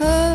[0.00, 0.33] Oh.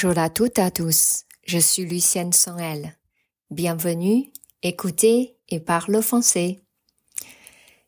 [0.00, 2.96] Bonjour à toutes et à tous, je suis Lucienne Sonel.
[3.50, 4.32] Bienvenue,
[4.62, 6.60] écoutez et parle français.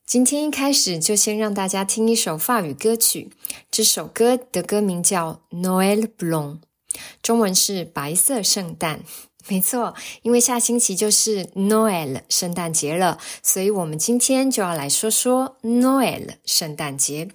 [0.05, 3.31] 今天一开始就先让大家听一首法语歌曲。
[3.71, 6.59] 这首歌的歌名叫《Noël Blanc》，
[7.23, 9.01] 中文是“白色圣诞”。
[9.48, 17.28] 没错，因为下星期就是 Noel 圣诞节了，所以我们今天就要来说说 Noel 圣诞节。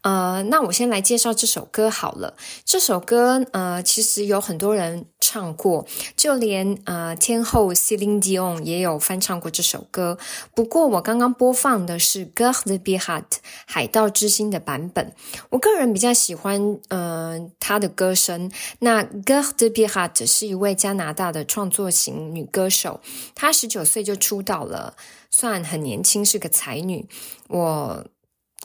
[0.00, 2.36] 呃，那我先来介绍这首歌好了。
[2.64, 10.18] 这首歌呃，其实有很多人唱过，就连呃天后 Celine Dion 也有翻唱过这首歌。
[10.54, 15.14] 不过我刚刚播放的是 g i r de b i h a t 海盗之心的版本。
[15.50, 18.50] 我个人比较喜欢呃她的歌声。
[18.80, 21.42] 那 g i r de b i h a t 是一位加拿大的。
[21.52, 23.00] 创作型女歌手，
[23.34, 24.96] 她十九岁就出道了，
[25.30, 27.06] 算很年轻，是个才女。
[27.48, 28.06] 我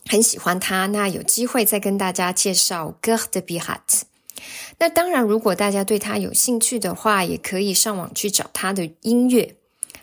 [0.05, 0.85] 很喜欢她。
[0.85, 3.79] 那有机会再跟大家介绍《g i r de Bihat》。
[4.79, 9.56] 那当然，如果大家对他有兴趣的话，也可以上网去找他的音乐。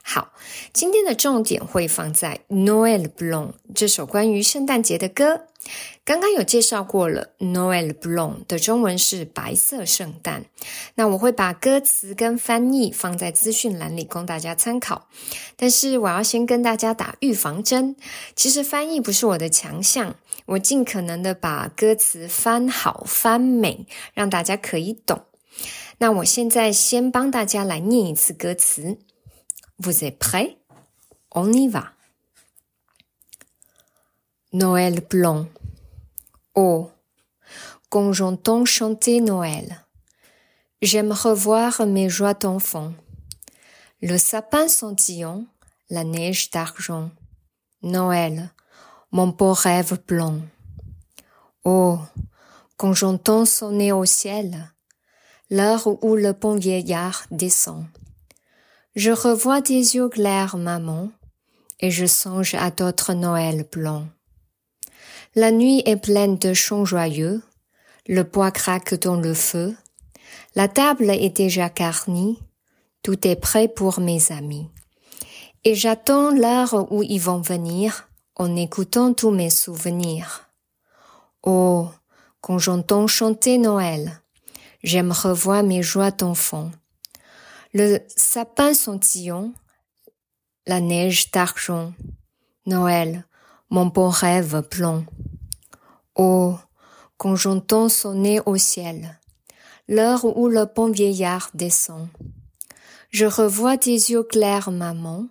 [0.06, 0.34] 好，
[0.74, 5.46] 今天的重点会放在《Noel Blanc》这首关于圣诞节的歌。
[6.04, 10.44] 刚刚有介绍过了，Noel Blanc 的中文是白色圣诞。
[10.96, 15.08] 那我会把歌词跟翻译放在资讯栏里供大家参考。
[15.56, 17.96] 但是我要先跟大家打预防针，
[18.36, 25.22] 其实翻译不是我的强项，我尽可能的把歌词翻好翻美，让大家可以懂。
[25.96, 28.98] 那我现在先帮大家来念一次歌词。
[29.78, 30.56] Vous êtes prêts?
[31.32, 31.90] On y va.
[34.52, 35.46] Noël blanc.
[36.54, 36.92] Oh,
[37.88, 39.84] quand j'entends chanter Noël,
[40.80, 42.92] j'aime revoir mes joies d'enfant.
[44.00, 45.44] Le sapin scintillant,
[45.90, 47.10] la neige d'argent.
[47.82, 48.50] Noël,
[49.10, 50.38] mon beau rêve blanc.
[51.64, 51.98] Oh,
[52.76, 54.72] quand j'entends sonner au ciel,
[55.50, 57.86] l'heure où le bon vieillard descend.
[58.94, 61.10] Je revois tes yeux clairs, maman,
[61.80, 64.06] et je songe à d'autres Noëls blancs.
[65.34, 67.42] La nuit est pleine de chants joyeux,
[68.06, 69.74] le bois craque dans le feu,
[70.54, 72.38] la table est déjà garnie,
[73.02, 74.68] tout est prêt pour mes amis.
[75.64, 80.48] Et j'attends l'heure où ils vont venir, en écoutant tous mes souvenirs.
[81.42, 81.88] Oh,
[82.40, 84.20] quand j'entends chanter Noël,
[84.84, 86.70] j'aime revoir mes joies d'enfant.
[87.76, 89.52] Le sapin sentillon,
[90.64, 91.92] la neige d'argent,
[92.66, 93.26] Noël,
[93.68, 95.04] mon bon rêve blanc.
[96.14, 96.56] Oh,
[97.16, 99.18] quand j'entends sonner au ciel,
[99.88, 102.06] l'heure où le bon vieillard descend.
[103.10, 105.26] Je revois tes yeux clairs, maman,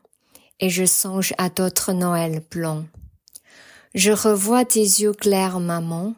[0.60, 2.88] et je songe à d'autres Noëls blancs.
[3.96, 6.14] Je revois tes yeux clairs, maman,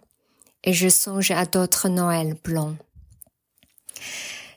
[0.63, 2.77] et je songe à d'autres Noëls blancs.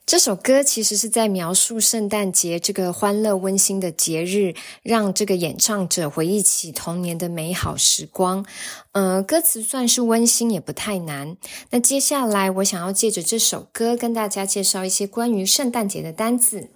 [0.09, 8.47] 这首歌其实是在描述圣诞节这个欢乐温馨的节日，让这个演唱者回忆起童年的美好时光。
[8.93, 11.37] 呃，歌词算是温馨，也不太难。
[11.69, 16.71] 那接下来我想要借着这首歌跟大家介绍一些关于圣诞节的单字。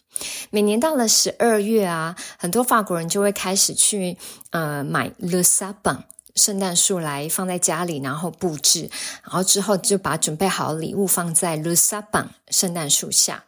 [0.50, 4.18] 每年到了十二月啊，很多法国人就会开始去
[4.52, 8.90] 呃买 Le Sapin 圣诞树来放在家里，然后布置，
[9.24, 13.44] 然后之后就把准备好的礼物放在 Le Sapin 圣诞树下。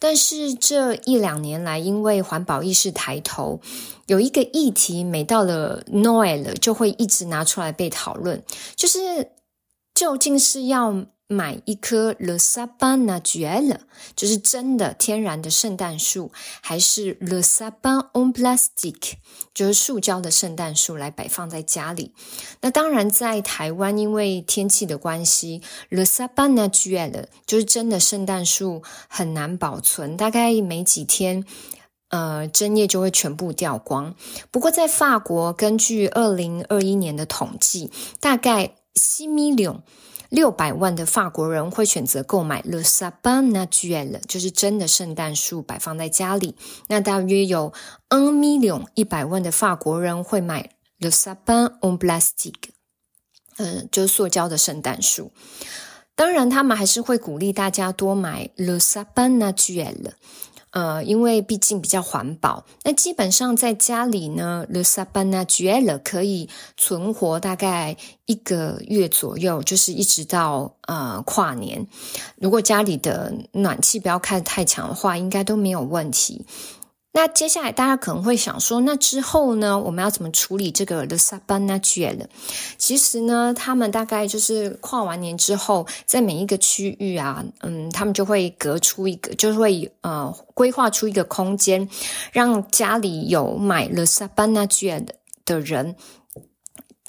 [0.00, 3.60] 但是这一两年来，因为环保意识抬头，
[4.06, 8.42] 有一个议题，每到了 Noel 就会一直拿出来被讨论，
[8.74, 9.30] 就是
[9.94, 11.06] 究竟是要。
[11.32, 13.76] 买一棵 Le Sapin naturel，
[14.16, 19.12] 就是真的天然的圣诞树，还是 Le Sapin en plastique，
[19.54, 22.12] 就是塑胶的圣诞树来摆放在家里。
[22.62, 31.44] 那当然，在台湾因为天气的关系，Le Sapin naturel 就是真的圣诞树很难保存，大概没几天，
[32.08, 34.16] 呃，针叶就会全部掉光。
[34.50, 39.82] 不过在法国，根据二零二一年的统计，大概七 million。
[40.30, 46.56] 六百万的法国人会选择购买 Le Sapin naturel，就是真的圣诞树摆放在家里。
[46.88, 47.72] 那大约有
[48.08, 52.70] un million 一百万的法国人会买 Le Sapin en plastique，
[53.56, 55.32] 嗯，就是塑胶的圣诞树。
[56.14, 60.12] 当然，他们还是会鼓励大家多买 Le Sapin naturel。
[60.70, 67.96] 呃，因为毕竟比较环保，那基本上在家里呢，Le Sabana Gel 可以存活大概
[68.26, 71.86] 一个月左右，就是一直到呃跨年。
[72.36, 76.46] 如果家里的暖气不要开太强的话，应该都没有问题。
[77.12, 82.20] 那接下来大家可能会想说，那之后呢，我们要怎么处理这个 the sabanagerd
[82.78, 91.88] 其实呢，他们大概就是跨完年之后，在每一个区域啊，嗯，他们就会隔出一个，就会呃规划出一个空间，
[92.32, 95.08] 让家里有买 the sabanagerd
[95.44, 95.96] 的人。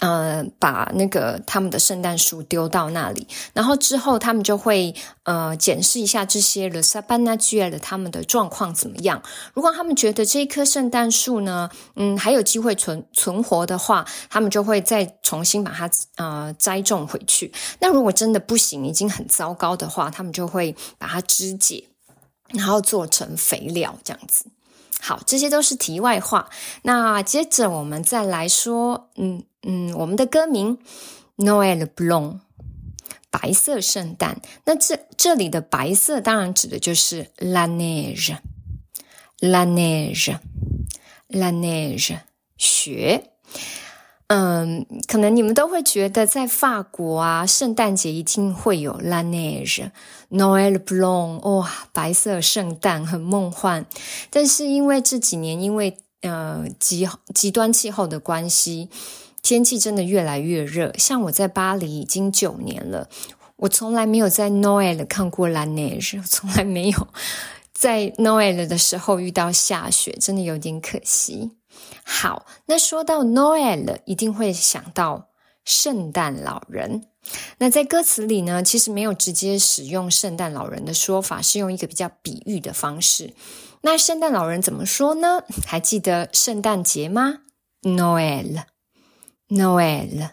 [0.02, 4.96] 呃，把那个他们的圣诞树丢到那里，然后之后他们就会
[5.26, 9.22] 呃检视一下这些 Le Sapin naturel 的他们的状况怎么样。
[9.54, 17.54] 如果他们觉得这一棵圣诞树呢，嗯，还有机会存存活的话，他们就会再重新把它呃栽种回去。
[17.80, 21.84] 那如果真的不行，已经很糟糕的话，他们就会把它肢解，
[22.50, 24.46] 然后做成肥料这样子。
[25.00, 26.50] 好，这些都是题外话。
[26.82, 30.78] 那接着我们再来说，嗯嗯，我们的歌名
[31.46, 32.34] 《Noel Blanc》
[33.30, 34.42] 白色圣诞。
[34.66, 42.20] 那这这里的白色当然指的就是 La Neige，La Neige，La Neige，
[42.58, 43.28] 雪。
[44.28, 53.86] 嗯，可能你们都会觉得，在法国啊，圣诞节一定会有 La Neige，Noel Blanc，哇，白色圣诞很梦幻。
[54.30, 58.90] 但是因为这几年因为呃极极端气候的关系，
[59.42, 60.94] 天气真的越来越热。
[60.98, 63.10] 像我在巴黎已经九年了，
[63.58, 67.08] 我从来没有在 Noel 看过 La Neige，从来没有
[67.74, 71.52] 在 Noel 的时候遇到下雪，真的有点可惜。
[72.04, 75.30] 好，那说到 Noel，一定会想到
[75.64, 77.08] 圣诞老人。
[77.60, 83.34] 那在歌词里呢，其实没有直接使用圣诞老人的说法，是用一个比较比喻的方式。
[83.82, 85.44] 那圣诞老人怎么说呢？
[85.66, 87.40] 还记得圣诞节吗
[87.84, 88.64] ？Noel
[89.52, 90.30] Noel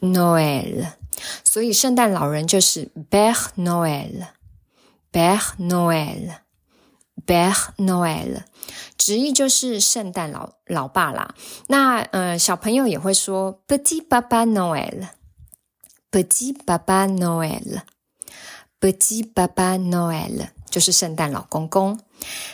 [0.00, 0.92] Noel。
[1.42, 6.34] 所以圣诞老人就是 Père Noel，Père Noel。
[7.26, 8.42] Père Noël，
[8.98, 11.34] 直译就是圣诞老老爸啦。
[11.68, 22.00] 那呃，小朋友也会说 Petit Papa Noël，Petit Papa Noël，Petit Papa Noël，就是圣诞老公公。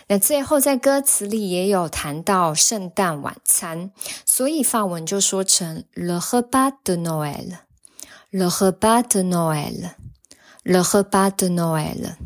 [0.09, 3.93] 那最后在歌词里也有谈到圣诞晚餐，
[4.27, 9.93] 所以法文就说成 Le repas de Noël，Le repas de Noël
[10.63, 12.17] Le repas de Noël，。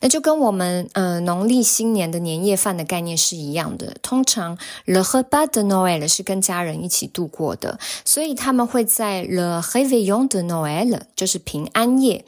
[0.00, 3.96] 那就跟我们呃农历新年的年夜饭的概念是一样的。
[4.02, 12.24] 通常 Le repas de Noël 是跟家人一起度过的，所以他们会在 Le réveillon de Noël，就是平安夜，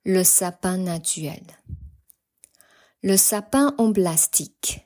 [0.03, 1.41] Le sapin naturel.
[3.01, 4.85] Le sapin en plastique.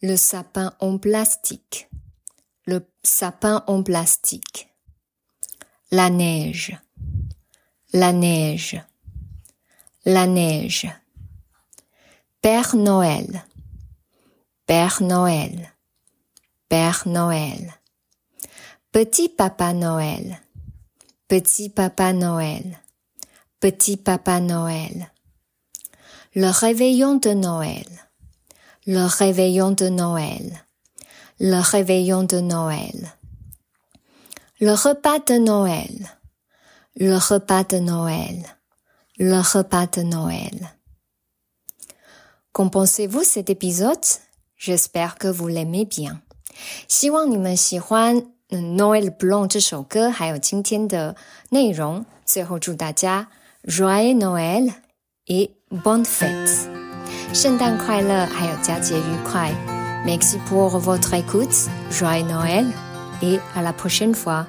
[0.00, 1.88] Le sapin en plastique.
[2.64, 4.72] Le sapin en plastique.
[5.90, 6.78] La neige.
[7.92, 8.80] La neige.
[10.04, 10.86] La neige.
[12.40, 13.44] Père Noël.
[14.64, 15.74] Père Noël.
[16.68, 17.74] Père Noël.
[18.92, 20.40] Petit Papa Noël.
[21.26, 22.78] Petit Papa Noël.
[23.58, 25.10] Petit Papa Noël.
[26.36, 27.88] Le réveillon de Noël.
[28.86, 30.64] Le réveillon de Noël.
[31.40, 33.16] Le réveillon de Noël.
[34.60, 36.06] Le repas de Noël.
[36.94, 38.46] Le repas de Noël.
[39.18, 40.77] Le repas de Noël.
[42.57, 44.05] Qu'en pensez-vous cet épisode?
[44.57, 46.21] J'espère que vous l'aimez bien.
[46.87, 51.15] 希望你们喜欢《Noël Blanc》这首歌，还有今天的
[51.49, 52.05] 内容。
[52.25, 53.27] 最后祝大家
[53.65, 54.71] Joyeux Noël
[55.25, 56.67] et bonne fête！
[57.33, 59.51] 圣诞快乐，还有佳节愉快。
[60.05, 61.67] Merci pour votre écoute.
[61.89, 62.67] Joyeux Noël
[63.21, 64.45] et à la prochaine fois.